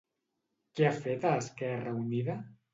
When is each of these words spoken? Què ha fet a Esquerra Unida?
Què 0.79 0.87
ha 0.87 0.95
fet 1.05 1.29
a 1.33 1.35
Esquerra 1.43 1.97
Unida? 2.03 2.43